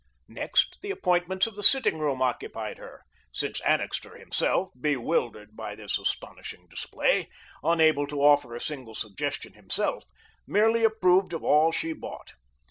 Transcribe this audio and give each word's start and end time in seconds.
Next 0.33 0.79
the 0.81 0.89
appointments 0.89 1.45
of 1.45 1.55
the 1.55 1.61
sitting 1.61 1.99
room 1.99 2.23
occupied 2.23 2.79
her 2.79 3.03
since 3.31 3.61
Annixter, 3.61 4.17
himself, 4.17 4.69
bewildered 4.81 5.55
by 5.55 5.75
this 5.75 5.99
astonishing 5.99 6.65
display, 6.71 7.29
unable 7.63 8.07
to 8.07 8.23
offer 8.23 8.55
a 8.55 8.59
single 8.59 8.95
suggestion 8.95 9.53
himself, 9.53 10.05
merely 10.47 10.83
approved 10.83 11.33
of 11.33 11.43
all 11.43 11.71
she 11.71 11.93
bought. 11.93 12.31